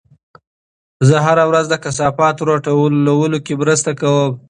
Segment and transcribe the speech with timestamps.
[1.07, 4.31] زه هره ورځ د کثافاتو راټولولو کې مرسته کوم.